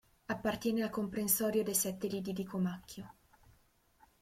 Appartiene 0.29 0.81
al 0.81 0.89
comprensorio 0.89 1.61
dei 1.61 1.75
sette 1.75 2.07
Lidi 2.07 2.33
di 2.33 2.43
Comacchio. 2.43 3.13